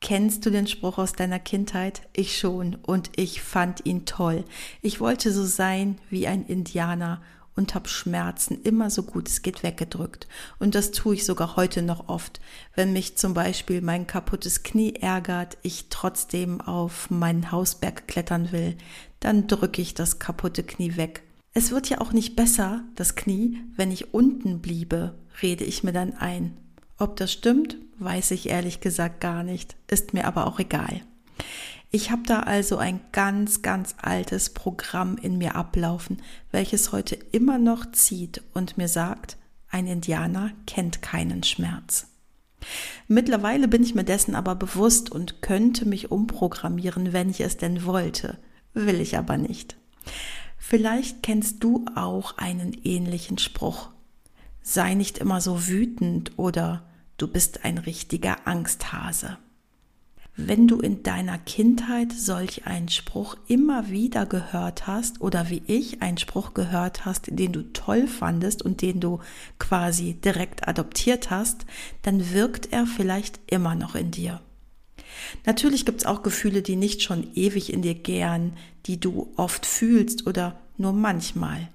Kennst 0.00 0.44
du 0.44 0.50
den 0.50 0.66
Spruch 0.66 0.98
aus 0.98 1.12
deiner 1.12 1.38
Kindheit? 1.38 2.02
Ich 2.12 2.38
schon 2.38 2.76
und 2.76 3.10
ich 3.16 3.42
fand 3.42 3.84
ihn 3.86 4.06
toll. 4.06 4.44
Ich 4.82 5.00
wollte 5.00 5.32
so 5.32 5.44
sein 5.44 5.98
wie 6.10 6.26
ein 6.26 6.46
Indianer 6.46 7.20
und 7.58 7.74
hab 7.74 7.88
Schmerzen 7.88 8.62
immer 8.62 8.88
so 8.88 9.02
gut 9.02 9.28
es 9.28 9.42
geht 9.42 9.64
weggedrückt. 9.64 10.28
Und 10.60 10.76
das 10.76 10.92
tue 10.92 11.16
ich 11.16 11.26
sogar 11.26 11.56
heute 11.56 11.82
noch 11.82 12.08
oft. 12.08 12.40
Wenn 12.76 12.92
mich 12.92 13.16
zum 13.16 13.34
Beispiel 13.34 13.82
mein 13.82 14.06
kaputtes 14.06 14.62
Knie 14.62 14.94
ärgert, 14.94 15.58
ich 15.62 15.86
trotzdem 15.90 16.60
auf 16.60 17.10
meinen 17.10 17.50
Hausberg 17.50 18.06
klettern 18.06 18.52
will, 18.52 18.76
dann 19.18 19.48
drücke 19.48 19.82
ich 19.82 19.94
das 19.94 20.20
kaputte 20.20 20.62
Knie 20.62 20.96
weg. 20.96 21.24
Es 21.52 21.72
wird 21.72 21.88
ja 21.88 22.00
auch 22.00 22.12
nicht 22.12 22.36
besser, 22.36 22.84
das 22.94 23.16
Knie, 23.16 23.58
wenn 23.74 23.90
ich 23.90 24.14
unten 24.14 24.60
bliebe, 24.60 25.18
rede 25.42 25.64
ich 25.64 25.82
mir 25.82 25.92
dann 25.92 26.14
ein. 26.14 26.56
Ob 26.98 27.16
das 27.16 27.32
stimmt, 27.32 27.76
weiß 27.98 28.32
ich 28.32 28.48
ehrlich 28.48 28.80
gesagt 28.80 29.20
gar 29.20 29.44
nicht, 29.44 29.76
ist 29.88 30.14
mir 30.14 30.26
aber 30.26 30.46
auch 30.46 30.58
egal. 30.58 31.00
Ich 31.90 32.10
habe 32.10 32.22
da 32.26 32.40
also 32.40 32.76
ein 32.76 33.00
ganz, 33.12 33.62
ganz 33.62 33.94
altes 34.02 34.50
Programm 34.50 35.16
in 35.16 35.38
mir 35.38 35.54
ablaufen, 35.54 36.20
welches 36.50 36.92
heute 36.92 37.14
immer 37.32 37.58
noch 37.58 37.90
zieht 37.92 38.42
und 38.52 38.76
mir 38.76 38.88
sagt, 38.88 39.38
ein 39.70 39.86
Indianer 39.86 40.50
kennt 40.66 41.00
keinen 41.00 41.42
Schmerz. 41.44 42.08
Mittlerweile 43.06 43.68
bin 43.68 43.82
ich 43.82 43.94
mir 43.94 44.04
dessen 44.04 44.34
aber 44.34 44.54
bewusst 44.54 45.10
und 45.10 45.40
könnte 45.40 45.86
mich 45.86 46.10
umprogrammieren, 46.10 47.12
wenn 47.12 47.30
ich 47.30 47.40
es 47.40 47.56
denn 47.56 47.84
wollte, 47.84 48.38
will 48.74 49.00
ich 49.00 49.16
aber 49.16 49.36
nicht. 49.36 49.76
Vielleicht 50.58 51.22
kennst 51.22 51.62
du 51.62 51.86
auch 51.94 52.36
einen 52.36 52.72
ähnlichen 52.84 53.38
Spruch. 53.38 53.90
Sei 54.70 54.92
nicht 54.92 55.16
immer 55.16 55.40
so 55.40 55.66
wütend 55.66 56.32
oder 56.36 56.82
du 57.16 57.26
bist 57.26 57.64
ein 57.64 57.78
richtiger 57.78 58.46
Angsthase. 58.46 59.38
Wenn 60.36 60.68
du 60.68 60.80
in 60.80 61.02
deiner 61.02 61.38
Kindheit 61.38 62.12
solch 62.12 62.66
einen 62.66 62.90
Spruch 62.90 63.38
immer 63.46 63.88
wieder 63.88 64.26
gehört 64.26 64.86
hast 64.86 65.22
oder 65.22 65.48
wie 65.48 65.62
ich 65.66 66.02
einen 66.02 66.18
Spruch 66.18 66.52
gehört 66.52 67.06
hast, 67.06 67.28
den 67.30 67.52
du 67.52 67.72
toll 67.72 68.06
fandest 68.06 68.60
und 68.60 68.82
den 68.82 69.00
du 69.00 69.20
quasi 69.58 70.12
direkt 70.12 70.68
adoptiert 70.68 71.30
hast, 71.30 71.64
dann 72.02 72.34
wirkt 72.34 72.70
er 72.70 72.86
vielleicht 72.86 73.40
immer 73.46 73.74
noch 73.74 73.94
in 73.94 74.10
dir. 74.10 74.42
Natürlich 75.46 75.86
gibt 75.86 76.02
es 76.02 76.06
auch 76.06 76.22
Gefühle, 76.22 76.60
die 76.60 76.76
nicht 76.76 77.00
schon 77.00 77.26
ewig 77.34 77.72
in 77.72 77.80
dir 77.80 77.94
gären, 77.94 78.52
die 78.84 79.00
du 79.00 79.32
oft 79.36 79.64
fühlst 79.64 80.26
oder 80.26 80.60
nur 80.76 80.92
manchmal. 80.92 81.70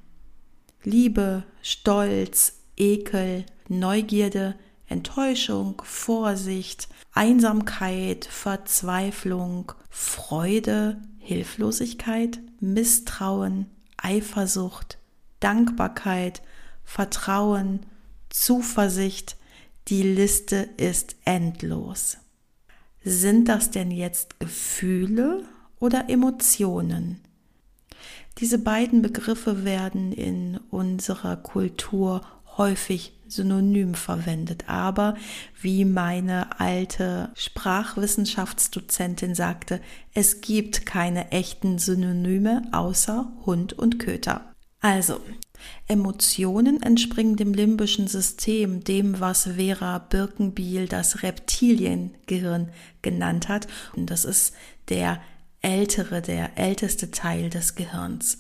Liebe, 0.84 1.44
Stolz, 1.64 2.60
Ekel, 2.78 3.46
Neugierde, 3.68 4.56
Enttäuschung, 4.88 5.82
Vorsicht, 5.86 6.88
Einsamkeit, 7.14 8.26
Verzweiflung, 8.26 9.72
Freude, 9.90 11.02
Hilflosigkeit, 11.20 12.40
Misstrauen, 12.60 13.68
Eifersucht, 13.98 14.98
Dankbarkeit, 15.40 16.42
Vertrauen, 16.84 17.86
Zuversicht, 18.30 19.38
die 19.88 20.04
Liste 20.04 20.70
ist 20.78 21.16
endlos. 21.26 22.18
Sind 23.04 23.50
das 23.50 23.72
denn 23.72 23.92
jetzt 23.92 24.40
Gefühle 24.40 25.44
oder 25.80 26.10
Emotionen? 26.10 27.20
Diese 28.40 28.58
beiden 28.58 29.02
Begriffe 29.02 29.66
werden 29.66 30.12
in 30.12 30.58
unserer 30.72 31.38
Kultur 31.38 32.22
häufig 32.58 33.14
synonym 33.28 33.96
verwendet. 33.96 34.70
Aber 34.70 35.16
wie 35.62 35.86
meine 35.86 36.60
alte 36.60 37.32
Sprachwissenschaftsdozentin 37.36 39.36
sagte, 39.36 39.82
es 40.14 40.42
gibt 40.42 40.86
keine 40.86 41.32
echten 41.32 41.80
Synonyme 41.80 42.64
außer 42.72 43.32
Hund 43.46 43.74
und 43.74 44.00
Köter. 44.00 44.54
Also, 44.80 45.22
Emotionen 45.88 46.82
entspringen 46.82 47.38
dem 47.38 47.54
limbischen 47.54 48.08
System, 48.08 48.84
dem, 48.84 49.22
was 49.22 49.50
Vera 49.56 49.98
Birkenbiel 49.98 50.88
das 50.88 51.24
Reptiliengehirn 51.24 52.70
genannt 53.02 53.48
hat. 53.48 53.68
Und 53.96 54.10
das 54.10 54.26
ist 54.26 54.54
der 54.90 55.22
ältere, 55.62 56.22
der 56.22 56.58
älteste 56.58 57.12
Teil 57.12 57.50
des 57.50 57.76
Gehirns. 57.76 58.40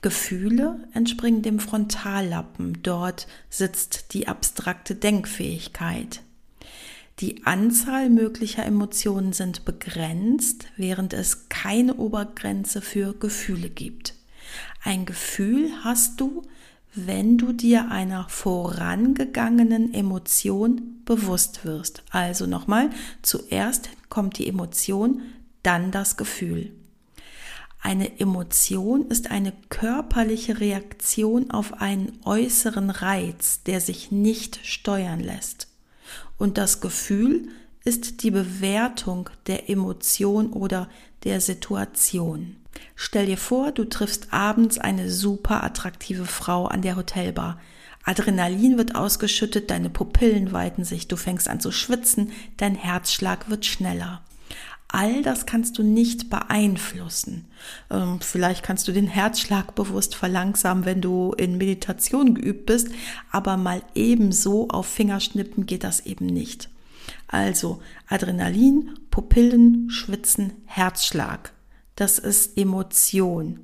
Gefühle 0.00 0.88
entspringen 0.92 1.42
dem 1.42 1.58
Frontallappen. 1.58 2.78
Dort 2.82 3.26
sitzt 3.50 4.14
die 4.14 4.28
abstrakte 4.28 4.94
Denkfähigkeit. 4.94 6.22
Die 7.20 7.44
Anzahl 7.44 8.10
möglicher 8.10 8.64
Emotionen 8.64 9.32
sind 9.32 9.64
begrenzt, 9.64 10.66
während 10.76 11.12
es 11.14 11.48
keine 11.48 11.96
Obergrenze 11.96 12.80
für 12.80 13.12
Gefühle 13.12 13.70
gibt. 13.70 14.14
Ein 14.84 15.04
Gefühl 15.04 15.70
hast 15.82 16.20
du, 16.20 16.42
wenn 16.94 17.36
du 17.36 17.52
dir 17.52 17.90
einer 17.90 18.28
vorangegangenen 18.28 19.92
Emotion 19.94 21.02
bewusst 21.04 21.64
wirst. 21.64 22.04
Also 22.10 22.46
nochmal, 22.46 22.90
zuerst 23.22 23.90
kommt 24.08 24.38
die 24.38 24.46
Emotion, 24.46 25.22
dann 25.64 25.90
das 25.90 26.16
Gefühl. 26.16 26.72
Eine 27.80 28.18
Emotion 28.18 29.06
ist 29.08 29.30
eine 29.30 29.52
körperliche 29.68 30.60
Reaktion 30.60 31.50
auf 31.50 31.80
einen 31.80 32.18
äußeren 32.24 32.90
Reiz, 32.90 33.62
der 33.62 33.80
sich 33.80 34.10
nicht 34.10 34.60
steuern 34.64 35.20
lässt. 35.20 35.68
Und 36.38 36.58
das 36.58 36.80
Gefühl 36.80 37.48
ist 37.84 38.22
die 38.22 38.30
Bewertung 38.30 39.30
der 39.46 39.70
Emotion 39.70 40.52
oder 40.52 40.88
der 41.24 41.40
Situation. 41.40 42.56
Stell 42.94 43.26
dir 43.26 43.38
vor, 43.38 43.72
du 43.72 43.84
triffst 43.84 44.32
abends 44.32 44.78
eine 44.78 45.10
super 45.10 45.64
attraktive 45.64 46.26
Frau 46.26 46.66
an 46.66 46.82
der 46.82 46.96
Hotelbar. 46.96 47.60
Adrenalin 48.04 48.78
wird 48.78 48.94
ausgeschüttet, 48.94 49.70
deine 49.70 49.90
Pupillen 49.90 50.52
weiten 50.52 50.84
sich, 50.84 51.08
du 51.08 51.16
fängst 51.16 51.48
an 51.48 51.60
zu 51.60 51.72
schwitzen, 51.72 52.32
dein 52.56 52.74
Herzschlag 52.74 53.50
wird 53.50 53.66
schneller. 53.66 54.22
All 54.90 55.22
das 55.22 55.44
kannst 55.44 55.76
du 55.76 55.82
nicht 55.82 56.30
beeinflussen. 56.30 57.44
Ähm, 57.90 58.20
vielleicht 58.20 58.62
kannst 58.62 58.88
du 58.88 58.92
den 58.92 59.06
Herzschlag 59.06 59.74
bewusst 59.74 60.14
verlangsamen, 60.14 60.86
wenn 60.86 61.02
du 61.02 61.34
in 61.36 61.58
Meditation 61.58 62.34
geübt 62.34 62.64
bist, 62.66 62.88
aber 63.30 63.58
mal 63.58 63.82
ebenso 63.94 64.68
auf 64.68 64.86
Fingerschnippen 64.86 65.66
geht 65.66 65.84
das 65.84 66.06
eben 66.06 66.24
nicht. 66.26 66.70
Also 67.26 67.82
Adrenalin, 68.08 68.98
Pupillen, 69.10 69.90
Schwitzen, 69.90 70.52
Herzschlag. 70.64 71.52
Das 71.94 72.18
ist 72.18 72.56
Emotion. 72.56 73.60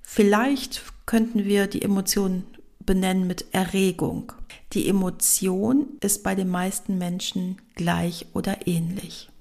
Vielleicht 0.00 0.82
könnten 1.06 1.44
wir 1.44 1.66
die 1.66 1.82
Emotion 1.82 2.44
benennen 2.78 3.26
mit 3.26 3.46
Erregung. 3.52 4.32
Die 4.74 4.88
Emotion 4.88 5.86
ist 6.00 6.22
bei 6.22 6.34
den 6.34 6.48
meisten 6.48 6.98
Menschen 6.98 7.56
gleich 7.74 8.26
oder 8.32 8.66
ähnlich. 8.66 9.31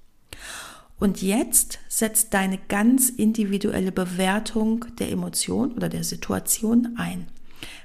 Und 1.01 1.23
jetzt 1.23 1.79
setzt 1.87 2.31
deine 2.35 2.59
ganz 2.59 3.09
individuelle 3.09 3.91
Bewertung 3.91 4.85
der 4.99 5.09
Emotion 5.09 5.71
oder 5.71 5.89
der 5.89 6.03
Situation 6.03 6.93
ein. 6.95 7.25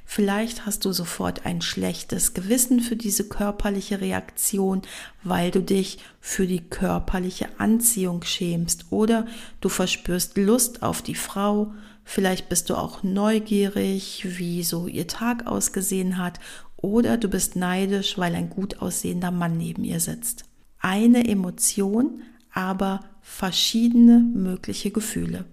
Vielleicht 0.05 0.67
hast 0.67 0.85
du 0.85 0.93
sofort 0.93 1.47
ein 1.47 1.63
schlechtes 1.63 2.35
Gewissen 2.35 2.81
für 2.81 2.95
diese 2.95 3.27
körperliche 3.27 4.03
Reaktion, 4.03 4.83
weil 5.25 5.51
du 5.51 5.63
dich 5.63 5.99
für 6.21 6.47
die 6.47 6.61
körperliche 6.61 7.49
Anziehung 7.59 8.23
schämst 8.23 8.93
oder 8.93 9.25
du 9.63 9.71
verspürst 9.71 10.37
Lust 10.37 10.83
auf 10.83 11.01
die 11.01 11.15
Frau. 11.15 11.73
Vielleicht 12.05 12.51
bist 12.51 12.69
du 12.69 12.75
auch 12.75 13.03
neugierig, 13.03 14.27
wie 14.39 14.63
so 14.63 14.89
ihr 14.89 15.07
Tag 15.07 15.47
ausgesehen 15.47 16.19
hat 16.19 16.39
oder 16.77 17.17
du 17.17 17.29
bist 17.29 17.57
neidisch, 17.57 18.19
weil 18.19 18.35
ein 18.35 18.51
gut 18.51 18.83
aussehender 18.83 19.31
Mann 19.31 19.57
neben 19.57 19.85
ihr 19.85 20.01
sitzt. 20.01 20.45
Eine 20.81 21.27
Emotion 21.27 22.21
aber 22.57 23.01
verschiedene 23.21 24.19
mögliche 24.19 24.91
Gefühle. 24.91 25.45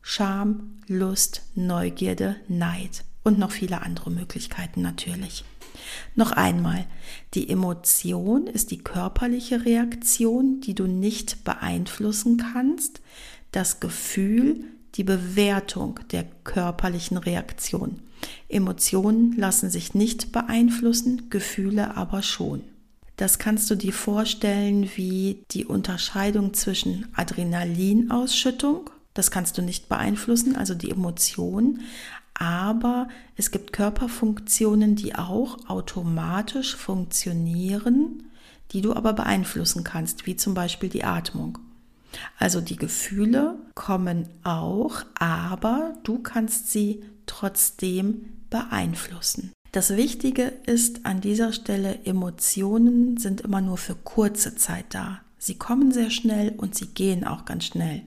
Scham, 0.00 0.78
Lust, 0.86 1.42
Neugierde, 1.56 2.36
Neid 2.48 3.04
und 3.24 3.38
noch 3.38 3.50
viele 3.50 3.82
andere 3.82 4.10
Möglichkeiten 4.10 4.80
natürlich. 4.80 5.44
Noch 6.14 6.30
einmal, 6.30 6.86
die 7.34 7.48
Emotion 7.48 8.46
ist 8.46 8.70
die 8.70 8.78
körperliche 8.78 9.64
Reaktion, 9.64 10.60
die 10.60 10.74
du 10.74 10.86
nicht 10.86 11.44
beeinflussen 11.44 12.36
kannst. 12.38 13.00
das 13.52 13.80
Gefühl 13.80 14.64
die 14.96 15.04
Bewertung 15.04 16.00
der 16.10 16.24
körperlichen 16.44 17.16
Reaktion. 17.16 18.00
Emotionen 18.48 19.32
lassen 19.36 19.70
sich 19.70 19.94
nicht 19.94 20.32
beeinflussen, 20.32 21.28
Gefühle 21.30 21.96
aber 21.96 22.22
schon. 22.22 22.62
Das 23.16 23.38
kannst 23.38 23.70
du 23.70 23.74
dir 23.74 23.94
vorstellen 23.94 24.90
wie 24.96 25.42
die 25.50 25.64
Unterscheidung 25.64 26.52
zwischen 26.52 27.08
Adrenalinausschüttung, 27.14 28.90
das 29.14 29.30
kannst 29.30 29.56
du 29.56 29.62
nicht 29.62 29.88
beeinflussen, 29.88 30.56
also 30.56 30.74
die 30.74 30.90
Emotion, 30.90 31.80
aber 32.34 33.08
es 33.36 33.50
gibt 33.50 33.72
Körperfunktionen, 33.72 34.94
die 34.94 35.14
auch 35.14 35.68
automatisch 35.68 36.76
funktionieren, 36.76 38.24
die 38.72 38.82
du 38.82 38.94
aber 38.94 39.14
beeinflussen 39.14 39.84
kannst, 39.84 40.26
wie 40.26 40.36
zum 40.36 40.52
Beispiel 40.52 40.90
die 40.90 41.04
Atmung. 41.04 41.58
Also 42.38 42.60
die 42.60 42.76
Gefühle 42.76 43.58
kommen 43.74 44.28
auch, 44.44 45.02
aber 45.18 45.94
du 46.02 46.18
kannst 46.18 46.70
sie 46.70 47.02
trotzdem 47.24 48.26
beeinflussen. 48.50 49.52
Das 49.76 49.94
Wichtige 49.94 50.54
ist 50.64 51.04
an 51.04 51.20
dieser 51.20 51.52
Stelle, 51.52 51.98
Emotionen 52.06 53.18
sind 53.18 53.42
immer 53.42 53.60
nur 53.60 53.76
für 53.76 53.94
kurze 53.94 54.56
Zeit 54.56 54.86
da. 54.88 55.20
Sie 55.36 55.56
kommen 55.56 55.92
sehr 55.92 56.08
schnell 56.08 56.54
und 56.56 56.74
sie 56.74 56.86
gehen 56.86 57.24
auch 57.26 57.44
ganz 57.44 57.66
schnell. 57.66 58.00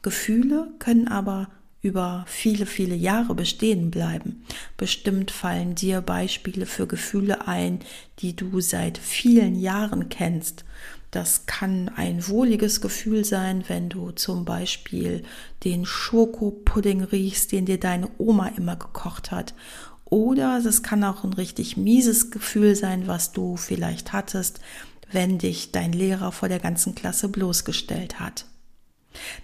Gefühle 0.00 0.68
können 0.78 1.06
aber 1.06 1.50
über 1.82 2.24
viele, 2.26 2.64
viele 2.64 2.94
Jahre 2.94 3.34
bestehen 3.34 3.90
bleiben. 3.90 4.42
Bestimmt 4.78 5.30
fallen 5.30 5.74
dir 5.74 6.00
Beispiele 6.00 6.64
für 6.64 6.86
Gefühle 6.86 7.46
ein, 7.46 7.80
die 8.20 8.34
du 8.34 8.62
seit 8.62 8.96
vielen 8.96 9.60
Jahren 9.60 10.08
kennst. 10.08 10.64
Das 11.10 11.44
kann 11.44 11.90
ein 11.94 12.26
wohliges 12.26 12.80
Gefühl 12.80 13.26
sein, 13.26 13.64
wenn 13.68 13.90
du 13.90 14.12
zum 14.12 14.46
Beispiel 14.46 15.24
den 15.62 15.84
Schokopudding 15.84 17.04
riechst, 17.04 17.52
den 17.52 17.66
dir 17.66 17.78
deine 17.78 18.08
Oma 18.16 18.48
immer 18.56 18.76
gekocht 18.76 19.30
hat. 19.30 19.52
Oder 20.04 20.58
es 20.58 20.82
kann 20.82 21.02
auch 21.04 21.24
ein 21.24 21.32
richtig 21.32 21.76
mieses 21.76 22.30
Gefühl 22.30 22.76
sein, 22.76 23.06
was 23.06 23.32
du 23.32 23.56
vielleicht 23.56 24.12
hattest, 24.12 24.60
wenn 25.10 25.38
dich 25.38 25.72
dein 25.72 25.92
Lehrer 25.92 26.32
vor 26.32 26.48
der 26.48 26.58
ganzen 26.58 26.94
Klasse 26.94 27.28
bloßgestellt 27.28 28.20
hat. 28.20 28.46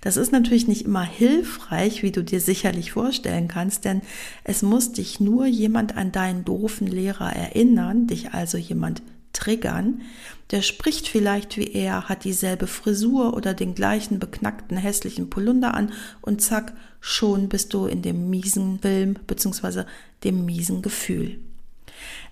Das 0.00 0.16
ist 0.16 0.32
natürlich 0.32 0.66
nicht 0.66 0.84
immer 0.84 1.04
hilfreich, 1.04 2.02
wie 2.02 2.10
du 2.10 2.24
dir 2.24 2.40
sicherlich 2.40 2.92
vorstellen 2.92 3.48
kannst, 3.48 3.84
denn 3.84 4.02
es 4.42 4.62
muss 4.62 4.92
dich 4.92 5.20
nur 5.20 5.46
jemand 5.46 5.96
an 5.96 6.12
deinen 6.12 6.44
doofen 6.44 6.88
Lehrer 6.88 7.32
erinnern, 7.32 8.06
dich 8.06 8.32
also 8.32 8.58
jemand 8.58 9.02
triggern, 9.32 10.02
der 10.50 10.62
spricht 10.62 11.08
vielleicht 11.08 11.56
wie 11.56 11.72
er, 11.72 12.08
hat 12.08 12.24
dieselbe 12.24 12.66
Frisur 12.66 13.34
oder 13.34 13.54
den 13.54 13.74
gleichen 13.74 14.18
beknackten 14.18 14.76
hässlichen 14.76 15.30
Polunder 15.30 15.74
an 15.74 15.92
und 16.20 16.42
zack, 16.42 16.72
schon 17.00 17.48
bist 17.48 17.72
du 17.72 17.86
in 17.86 18.02
dem 18.02 18.30
miesen 18.30 18.80
Film 18.80 19.14
bzw. 19.26 19.84
dem 20.24 20.44
miesen 20.44 20.82
Gefühl. 20.82 21.38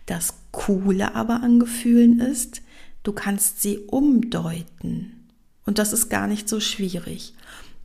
Das 0.07 0.35
Coole 0.53 1.15
aber 1.15 1.43
an 1.43 1.61
Gefühlen 1.61 2.21
ist, 2.21 2.63
du 3.03 3.13
kannst 3.13 3.63
sie 3.63 3.79
umdeuten. 3.79 5.27
Und 5.65 5.79
das 5.79 5.93
ist 5.93 6.09
gar 6.09 6.27
nicht 6.27 6.49
so 6.49 6.61
schwierig. 6.61 7.35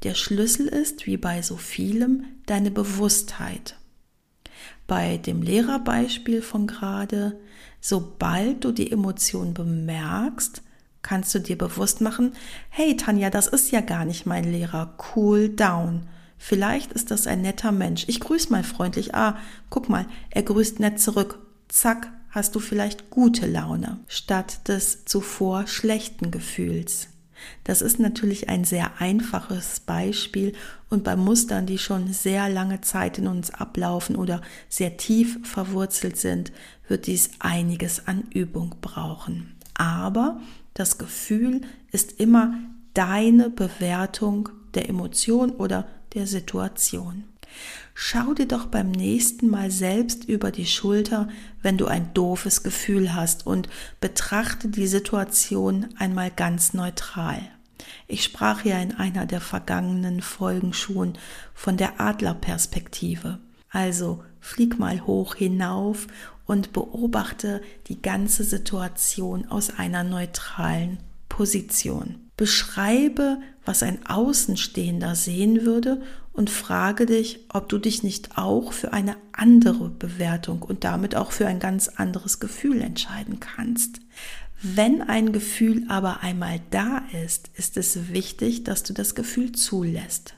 Der 0.03 0.15
Schlüssel 0.15 0.67
ist, 0.67 1.05
wie 1.05 1.17
bei 1.17 1.41
so 1.41 1.57
vielem, 1.57 2.25
deine 2.45 2.71
Bewusstheit. 2.71 3.77
Bei 4.87 5.17
dem 5.17 5.41
Lehrerbeispiel 5.41 6.41
von 6.41 6.67
gerade, 6.67 7.37
sobald 7.83 8.63
du 8.63 8.71
die 8.71 8.91
Emotion 8.91 9.53
bemerkst, 9.53 10.61
kannst 11.01 11.35
du 11.35 11.39
dir 11.39 11.57
bewusst 11.57 11.99
machen, 11.99 12.31
hey 12.69 12.95
Tanja, 12.95 13.29
das 13.29 13.47
ist 13.47 13.71
ja 13.71 13.81
gar 13.81 14.05
nicht 14.05 14.25
mein 14.25 14.45
Lehrer, 14.45 14.95
cool 15.15 15.49
down. 15.49 16.07
Vielleicht 16.37 16.93
ist 16.93 17.11
das 17.11 17.27
ein 17.27 17.41
netter 17.41 17.73
Mensch. 17.73 18.05
Ich 18.07 18.21
grüße 18.21 18.51
mal 18.51 18.63
freundlich. 18.63 19.13
Ah, 19.15 19.37
guck 19.69 19.89
mal, 19.89 20.05
er 20.29 20.43
grüßt 20.43 20.79
nett 20.79 20.99
zurück. 20.99 21.39
Zack, 21.67 22.09
hast 22.29 22.55
du 22.55 22.59
vielleicht 22.59 23.09
gute 23.09 23.47
Laune 23.47 23.99
statt 24.07 24.67
des 24.67 25.03
zuvor 25.03 25.67
schlechten 25.67 26.31
Gefühls. 26.31 27.09
Das 27.65 27.81
ist 27.81 27.99
natürlich 27.99 28.47
ein 28.47 28.63
sehr 28.63 29.01
einfaches 29.01 29.81
Beispiel 29.81 30.53
und 30.89 31.03
bei 31.03 31.15
Mustern, 31.15 31.65
die 31.65 31.77
schon 31.77 32.13
sehr 32.13 32.47
lange 32.47 32.79
Zeit 32.79 33.17
in 33.17 33.27
uns 33.27 33.51
ablaufen 33.51 34.15
oder 34.15 34.41
sehr 34.69 34.95
tief 34.95 35.39
verwurzelt 35.43 36.17
sind, 36.17 36.53
wird 36.87 37.07
dies 37.07 37.31
einiges 37.39 38.07
an 38.07 38.23
Übung 38.31 38.75
brauchen. 38.81 39.55
Aber 39.73 40.39
das 40.73 40.97
Gefühl 40.97 41.61
ist 41.91 42.19
immer 42.19 42.55
deine 42.93 43.49
Bewertung 43.49 44.49
der 44.73 44.89
Emotion 44.89 45.51
oder 45.51 45.87
der 46.13 46.27
Situation. 46.27 47.23
Schau 47.93 48.33
dir 48.33 48.47
doch 48.47 48.65
beim 48.65 48.89
nächsten 48.89 49.47
Mal 49.47 49.69
selbst 49.69 50.25
über 50.25 50.51
die 50.51 50.65
Schulter, 50.65 51.27
wenn 51.61 51.77
du 51.77 51.85
ein 51.85 52.13
doofes 52.13 52.63
Gefühl 52.63 53.13
hast 53.13 53.45
und 53.45 53.69
betrachte 54.01 54.67
die 54.67 54.87
Situation 54.87 55.89
einmal 55.97 56.31
ganz 56.31 56.73
neutral. 56.73 57.39
Ich 58.07 58.23
sprach 58.23 58.65
ja 58.65 58.79
in 58.79 58.93
einer 58.93 59.25
der 59.25 59.41
vergangenen 59.41 60.21
Folgen 60.21 60.73
schon 60.73 61.13
von 61.53 61.77
der 61.77 62.01
Adlerperspektive. 62.01 63.39
Also 63.73 64.23
flieg 64.39 64.77
mal 64.77 65.05
hoch 65.05 65.35
hinauf 65.35 66.07
und 66.45 66.73
beobachte 66.73 67.61
die 67.87 68.01
ganze 68.01 68.43
Situation 68.43 69.47
aus 69.47 69.71
einer 69.71 70.03
neutralen 70.03 70.99
Position. 71.27 72.15
Beschreibe, 72.37 73.39
was 73.65 73.81
ein 73.81 74.05
Außenstehender 74.05 75.15
sehen 75.15 75.65
würde 75.65 76.03
und 76.33 76.51
frage 76.51 77.07
dich, 77.07 77.39
ob 77.49 77.67
du 77.67 77.79
dich 77.79 78.03
nicht 78.03 78.37
auch 78.37 78.73
für 78.73 78.93
eine 78.93 79.15
andere 79.31 79.89
Bewertung 79.89 80.61
und 80.61 80.83
damit 80.83 81.15
auch 81.15 81.31
für 81.31 81.47
ein 81.47 81.59
ganz 81.59 81.87
anderes 81.87 82.39
Gefühl 82.39 82.79
entscheiden 82.81 83.39
kannst. 83.39 84.01
Wenn 84.61 85.01
ein 85.01 85.33
Gefühl 85.33 85.85
aber 85.89 86.21
einmal 86.21 86.59
da 86.69 87.03
ist, 87.25 87.49
ist 87.55 87.75
es 87.77 88.13
wichtig, 88.13 88.63
dass 88.63 88.83
du 88.83 88.93
das 88.93 89.15
Gefühl 89.15 89.51
zulässt. 89.51 90.35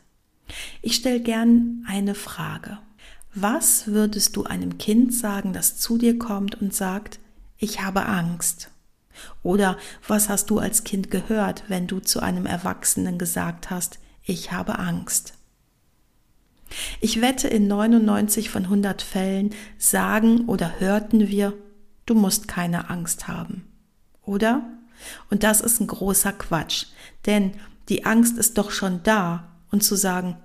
Ich 0.81 0.95
stelle 0.95 1.19
gern 1.19 1.83
eine 1.87 2.15
Frage. 2.15 2.77
Was 3.37 3.87
würdest 3.87 4.37
du 4.37 4.45
einem 4.45 4.77
Kind 4.77 5.13
sagen, 5.13 5.51
das 5.51 5.77
zu 5.77 5.97
dir 5.97 6.17
kommt 6.17 6.61
und 6.61 6.73
sagt, 6.73 7.19
ich 7.57 7.81
habe 7.81 8.05
Angst? 8.05 8.69
Oder 9.43 9.77
was 10.07 10.29
hast 10.29 10.49
du 10.49 10.59
als 10.59 10.85
Kind 10.85 11.11
gehört, 11.11 11.65
wenn 11.67 11.85
du 11.85 11.99
zu 11.99 12.21
einem 12.21 12.45
Erwachsenen 12.45 13.17
gesagt 13.17 13.69
hast, 13.69 13.99
ich 14.23 14.53
habe 14.53 14.79
Angst? 14.79 15.33
Ich 17.01 17.19
wette, 17.19 17.49
in 17.49 17.67
99 17.67 18.49
von 18.49 18.63
100 18.63 19.01
Fällen 19.01 19.53
sagen 19.77 20.45
oder 20.45 20.79
hörten 20.79 21.27
wir, 21.27 21.53
du 22.05 22.15
musst 22.15 22.47
keine 22.47 22.89
Angst 22.89 23.27
haben. 23.27 23.67
Oder? 24.21 24.63
Und 25.29 25.43
das 25.43 25.59
ist 25.59 25.81
ein 25.81 25.87
großer 25.87 26.31
Quatsch, 26.31 26.85
denn 27.25 27.51
die 27.89 28.05
Angst 28.05 28.37
ist 28.37 28.57
doch 28.57 28.71
schon 28.71 29.03
da 29.03 29.57
und 29.71 29.83
zu 29.83 29.95
sagen, 29.95 30.37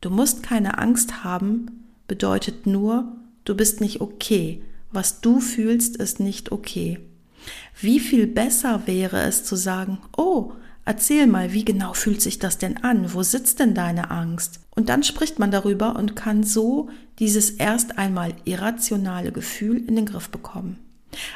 du 0.00 0.10
musst 0.10 0.42
keine 0.42 0.78
Angst 0.78 1.22
haben, 1.22 1.82
bedeutet 2.06 2.66
nur, 2.66 3.16
du 3.44 3.54
bist 3.54 3.80
nicht 3.80 4.00
okay. 4.00 4.62
Was 4.92 5.20
du 5.20 5.40
fühlst, 5.40 5.96
ist 5.96 6.20
nicht 6.20 6.52
okay. 6.52 7.00
Wie 7.80 8.00
viel 8.00 8.26
besser 8.26 8.82
wäre 8.86 9.22
es 9.22 9.44
zu 9.44 9.56
sagen, 9.56 9.98
oh, 10.16 10.52
erzähl 10.84 11.26
mal, 11.26 11.52
wie 11.52 11.64
genau 11.64 11.94
fühlt 11.94 12.20
sich 12.20 12.38
das 12.38 12.58
denn 12.58 12.84
an? 12.84 13.14
Wo 13.14 13.22
sitzt 13.22 13.58
denn 13.58 13.74
deine 13.74 14.10
Angst? 14.10 14.60
Und 14.74 14.88
dann 14.88 15.02
spricht 15.02 15.38
man 15.38 15.50
darüber 15.50 15.96
und 15.96 16.16
kann 16.16 16.42
so 16.44 16.88
dieses 17.18 17.50
erst 17.50 17.98
einmal 17.98 18.34
irrationale 18.44 19.32
Gefühl 19.32 19.76
in 19.76 19.96
den 19.96 20.06
Griff 20.06 20.28
bekommen. 20.28 20.78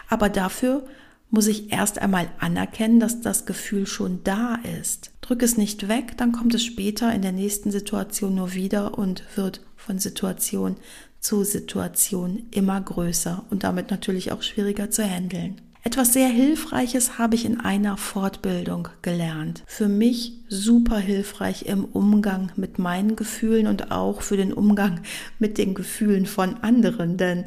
Aber 0.09 0.29
dafür 0.29 0.87
muss 1.31 1.49
ich 1.49 1.73
erst 1.73 1.99
einmal 1.99 2.29
anerkennen, 2.39 3.01
dass 3.01 3.21
das 3.21 3.47
Gefühl 3.47 3.87
schon 3.87 4.23
da 4.25 4.59
ist. 4.81 5.11
Drück 5.21 5.43
es 5.43 5.57
nicht 5.57 5.89
weg, 5.89 6.17
dann 6.17 6.33
kommt 6.33 6.55
es 6.55 6.65
später 6.65 7.13
in 7.13 7.23
der 7.23 7.33
nächsten 7.33 7.71
Situation 7.71 8.37
nur 8.37 8.55
wieder 8.55 8.97
und 8.97 9.25
wird 9.35 9.61
von 9.87 9.99
Situation 9.99 10.77
zu 11.21 11.45
Situation 11.45 12.47
immer 12.51 12.81
größer 12.81 13.45
und 13.51 13.65
damit 13.65 13.91
natürlich 13.91 14.33
auch 14.33 14.43
schwieriger 14.43 14.91
zu 14.91 15.05
handeln. 15.05 15.61
Etwas 15.83 16.13
sehr 16.13 16.29
Hilfreiches 16.29 17.17
habe 17.17 17.37
ich 17.37 17.45
in 17.45 17.61
einer 17.61 17.97
Fortbildung 17.97 18.89
gelernt. 19.03 19.63
Für 19.67 19.87
mich 19.87 20.33
super 20.49 20.99
hilfreich 20.99 21.67
im 21.67 21.85
Umgang 21.85 22.51
mit 22.57 22.81
meinen 22.81 23.15
Gefühlen 23.15 23.69
und 23.69 23.93
auch 23.93 24.23
für 24.23 24.37
den 24.37 24.53
Umgang 24.53 25.01
mit 25.39 25.59
den 25.59 25.75
Gefühlen 25.75 26.27
von 26.27 26.57
anderen, 26.63 27.17
denn 27.17 27.45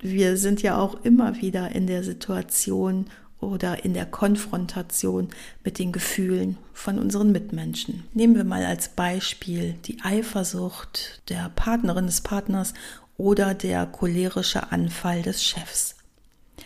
wir 0.00 0.38
sind 0.38 0.62
ja 0.62 0.78
auch 0.78 1.04
immer 1.04 1.40
wieder 1.42 1.74
in 1.74 1.86
der 1.86 2.02
Situation 2.02 3.06
oder 3.40 3.84
in 3.84 3.94
der 3.94 4.06
Konfrontation 4.06 5.28
mit 5.64 5.78
den 5.78 5.92
Gefühlen 5.92 6.56
von 6.72 6.98
unseren 6.98 7.32
Mitmenschen. 7.32 8.04
Nehmen 8.14 8.34
wir 8.34 8.44
mal 8.44 8.64
als 8.64 8.88
Beispiel 8.88 9.74
die 9.84 9.98
Eifersucht 10.02 11.22
der 11.28 11.50
Partnerin 11.54 12.06
des 12.06 12.22
Partners 12.22 12.74
oder 13.18 13.54
der 13.54 13.86
cholerische 13.86 14.72
Anfall 14.72 15.22
des 15.22 15.44
Chefs. 15.44 15.96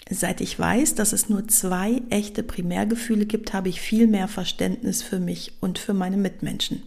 Seit 0.09 0.41
ich 0.41 0.59
weiß, 0.59 0.95
dass 0.95 1.13
es 1.13 1.29
nur 1.29 1.47
zwei 1.49 2.03
echte 2.11 2.43
Primärgefühle 2.43 3.27
gibt, 3.27 3.53
habe 3.53 3.69
ich 3.69 3.81
viel 3.81 4.07
mehr 4.07 4.29
Verständnis 4.29 5.03
für 5.03 5.21
mich 5.21 5.53
und 5.61 5.79
für 5.79 5.95
meine 5.95 6.17
Mitmenschen. 6.17 6.83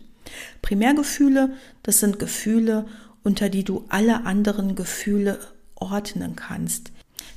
Primärgefühle, 0.62 1.54
das 1.84 2.00
sind 2.00 2.20
Gefühle, 2.20 2.86
unter 3.24 3.50
die 3.50 3.64
du 3.64 3.86
alle 3.90 4.26
anderen 4.26 4.76
Gefühle 4.76 5.40
ordnen 5.76 6.36
kannst. 6.36 6.92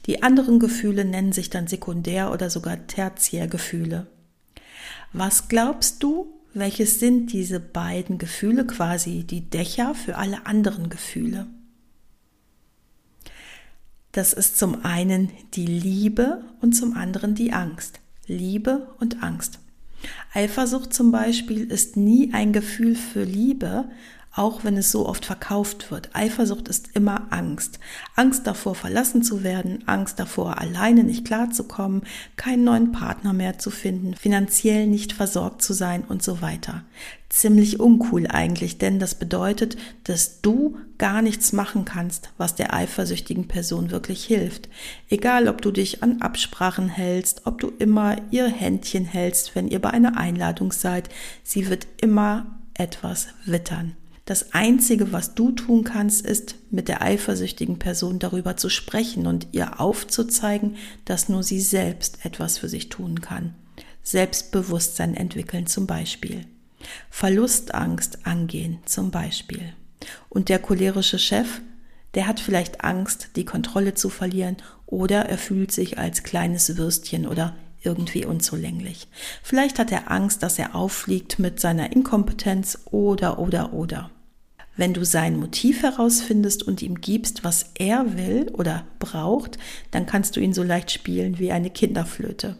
Die 0.06 0.22
anderen 0.22 0.58
Gefühle 0.58 1.04
nennen 1.04 1.32
sich 1.32 1.50
dann 1.50 1.66
Sekundär- 1.66 2.32
oder 2.32 2.48
sogar 2.48 2.86
Tertiärgefühle. 2.86 4.06
Was 5.12 5.48
glaubst 5.48 6.02
du, 6.02 6.32
welches 6.54 7.00
sind 7.00 7.32
diese 7.32 7.60
beiden 7.60 8.18
Gefühle 8.18 8.66
quasi 8.66 9.24
die 9.24 9.50
Dächer 9.50 9.94
für 9.94 10.16
alle 10.16 10.46
anderen 10.46 10.88
Gefühle? 10.88 11.46
Das 14.12 14.32
ist 14.32 14.58
zum 14.58 14.84
einen 14.84 15.30
die 15.54 15.66
Liebe 15.66 16.42
und 16.62 16.72
zum 16.72 16.96
anderen 16.96 17.34
die 17.34 17.52
Angst. 17.52 18.00
Liebe 18.26 18.94
und 18.98 19.22
Angst. 19.22 19.58
Eifersucht 20.32 20.94
zum 20.94 21.10
Beispiel 21.10 21.70
ist 21.70 21.96
nie 21.96 22.32
ein 22.32 22.52
Gefühl 22.52 22.94
für 22.94 23.24
Liebe, 23.24 23.88
auch 24.36 24.64
wenn 24.64 24.76
es 24.76 24.92
so 24.92 25.08
oft 25.08 25.24
verkauft 25.24 25.90
wird. 25.90 26.10
Eifersucht 26.12 26.68
ist 26.68 26.90
immer 26.94 27.26
Angst. 27.30 27.80
Angst 28.14 28.46
davor, 28.46 28.74
verlassen 28.74 29.22
zu 29.22 29.42
werden, 29.42 29.82
Angst 29.86 30.20
davor, 30.20 30.58
alleine 30.60 31.04
nicht 31.04 31.24
klarzukommen, 31.24 32.02
keinen 32.36 32.62
neuen 32.62 32.92
Partner 32.92 33.32
mehr 33.32 33.58
zu 33.58 33.70
finden, 33.70 34.14
finanziell 34.14 34.86
nicht 34.86 35.14
versorgt 35.14 35.62
zu 35.62 35.72
sein 35.72 36.04
und 36.04 36.22
so 36.22 36.42
weiter. 36.42 36.84
Ziemlich 37.30 37.80
uncool 37.80 38.26
eigentlich, 38.26 38.76
denn 38.76 38.98
das 38.98 39.14
bedeutet, 39.14 39.78
dass 40.04 40.42
du 40.42 40.76
gar 40.98 41.22
nichts 41.22 41.54
machen 41.54 41.86
kannst, 41.86 42.30
was 42.36 42.54
der 42.54 42.74
eifersüchtigen 42.74 43.48
Person 43.48 43.90
wirklich 43.90 44.24
hilft. 44.24 44.68
Egal, 45.08 45.48
ob 45.48 45.62
du 45.62 45.70
dich 45.70 46.02
an 46.02 46.20
Absprachen 46.20 46.88
hältst, 46.88 47.46
ob 47.46 47.58
du 47.58 47.72
immer 47.78 48.16
ihr 48.30 48.48
Händchen 48.48 49.06
hältst, 49.06 49.54
wenn 49.54 49.68
ihr 49.68 49.80
bei 49.80 49.90
einer 49.90 50.18
Einladung 50.18 50.72
seid, 50.72 51.08
sie 51.42 51.68
wird 51.68 51.86
immer 52.00 52.46
etwas 52.74 53.28
wittern. 53.46 53.96
Das 54.26 54.52
Einzige, 54.52 55.12
was 55.12 55.36
du 55.36 55.52
tun 55.52 55.84
kannst, 55.84 56.26
ist, 56.26 56.56
mit 56.72 56.88
der 56.88 57.00
eifersüchtigen 57.00 57.78
Person 57.78 58.18
darüber 58.18 58.56
zu 58.56 58.68
sprechen 58.68 59.28
und 59.28 59.46
ihr 59.52 59.80
aufzuzeigen, 59.80 60.74
dass 61.04 61.28
nur 61.28 61.44
sie 61.44 61.60
selbst 61.60 62.18
etwas 62.24 62.58
für 62.58 62.68
sich 62.68 62.88
tun 62.88 63.20
kann. 63.20 63.54
Selbstbewusstsein 64.02 65.14
entwickeln 65.14 65.68
zum 65.68 65.86
Beispiel. 65.86 66.44
Verlustangst 67.08 68.26
angehen 68.26 68.80
zum 68.84 69.12
Beispiel. 69.12 69.72
Und 70.28 70.48
der 70.48 70.58
cholerische 70.58 71.20
Chef, 71.20 71.60
der 72.14 72.26
hat 72.26 72.40
vielleicht 72.40 72.82
Angst, 72.82 73.28
die 73.36 73.44
Kontrolle 73.44 73.94
zu 73.94 74.08
verlieren 74.08 74.56
oder 74.86 75.26
er 75.26 75.38
fühlt 75.38 75.70
sich 75.70 75.98
als 75.98 76.24
kleines 76.24 76.76
Würstchen 76.76 77.28
oder 77.28 77.54
irgendwie 77.84 78.24
unzulänglich. 78.24 79.06
Vielleicht 79.44 79.78
hat 79.78 79.92
er 79.92 80.10
Angst, 80.10 80.42
dass 80.42 80.58
er 80.58 80.74
auffliegt 80.74 81.38
mit 81.38 81.60
seiner 81.60 81.92
Inkompetenz 81.92 82.80
oder 82.86 83.38
oder 83.38 83.72
oder. 83.72 84.10
Wenn 84.76 84.92
du 84.92 85.04
sein 85.04 85.38
Motiv 85.38 85.82
herausfindest 85.82 86.62
und 86.62 86.82
ihm 86.82 87.00
gibst, 87.00 87.44
was 87.44 87.70
er 87.78 88.16
will 88.16 88.50
oder 88.52 88.84
braucht, 88.98 89.58
dann 89.90 90.06
kannst 90.06 90.36
du 90.36 90.40
ihn 90.40 90.52
so 90.52 90.62
leicht 90.62 90.90
spielen 90.90 91.38
wie 91.38 91.52
eine 91.52 91.70
Kinderflöte. 91.70 92.56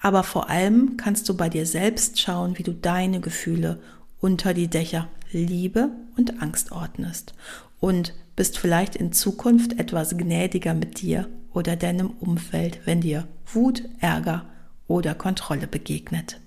Aber 0.00 0.22
vor 0.22 0.50
allem 0.50 0.96
kannst 0.96 1.28
du 1.28 1.36
bei 1.36 1.48
dir 1.48 1.66
selbst 1.66 2.20
schauen, 2.20 2.58
wie 2.58 2.62
du 2.62 2.72
deine 2.72 3.20
Gefühle 3.20 3.80
unter 4.20 4.54
die 4.54 4.68
Dächer 4.68 5.08
Liebe 5.32 5.90
und 6.16 6.42
Angst 6.42 6.72
ordnest 6.72 7.34
und 7.80 8.14
bist 8.36 8.58
vielleicht 8.58 8.96
in 8.96 9.12
Zukunft 9.12 9.78
etwas 9.78 10.16
gnädiger 10.16 10.74
mit 10.74 11.00
dir 11.00 11.28
oder 11.52 11.76
deinem 11.76 12.10
Umfeld, 12.20 12.80
wenn 12.84 13.00
dir 13.00 13.26
Wut, 13.46 13.84
Ärger 14.00 14.46
oder 14.88 15.14
Kontrolle 15.14 15.66
begegnet. 15.66 16.40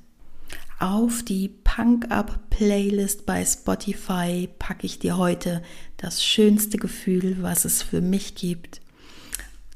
Auf 0.80 1.24
die 1.24 1.50
Punk 1.50 2.10
Up 2.10 2.40
Playlist 2.50 3.26
bei 3.26 3.44
Spotify 3.44 4.48
packe 4.60 4.86
ich 4.86 4.98
dir 4.98 5.18
heute 5.18 5.62
das 5.98 6.24
schönste 6.24 6.78
Gefühl, 6.78 7.40
was 7.42 7.66
es 7.66 7.84
für 7.84 8.00
mich 8.00 8.36
gibt. 8.36 8.80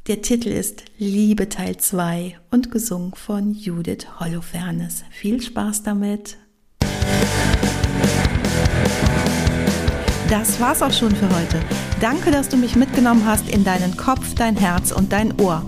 Der 0.08 0.22
Titel 0.22 0.48
ist 0.48 0.86
Liebe 0.98 1.50
Teil 1.50 1.76
2 1.76 2.40
und 2.52 2.72
gesungen 2.72 3.14
von 3.16 3.54
Judith 3.54 4.08
Holofernes. 4.22 5.04
Viel 5.12 5.42
Spaß 5.42 5.84
damit! 5.84 6.38
Das 10.30 10.58
war's 10.62 10.82
auch 10.82 10.94
schon 10.94 11.14
für 11.14 11.30
heute. 11.36 11.60
Danke, 12.00 12.32
dass 12.32 12.48
du 12.48 12.56
mich 12.56 12.78
mitgenommen 12.78 13.26
hast 13.26 13.50
in 13.50 13.66
deinen 13.66 13.98
Kopf, 13.98 14.36
dein 14.36 14.56
Herz 14.56 14.94
und 14.94 15.12
dein 15.12 15.38
Ohr. 15.42 15.68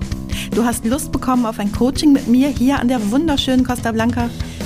Du 0.51 0.63
hast 0.63 0.85
Lust 0.85 1.11
bekommen 1.11 1.45
auf 1.45 1.59
ein 1.59 1.73
Coaching 1.73 2.13
mit 2.13 2.27
mir 2.29 2.47
hier 2.47 2.79
an 2.79 2.87
der 2.87 3.11
wunderschönen 3.11 3.65
Costa 3.65 3.91
Blanca? 3.91 4.29